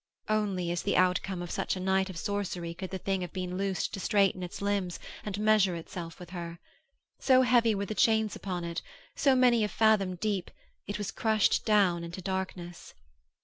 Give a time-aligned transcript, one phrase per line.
[0.29, 3.55] Only as the outcome of such a night of sorcery could the thing have been
[3.55, 6.57] loosed to straighten its limbs and measure itself with her;
[7.19, 8.81] so heavy were the chains upon it,
[9.15, 10.49] so many a fathom deep,
[10.87, 12.95] it was crushed down into darkness.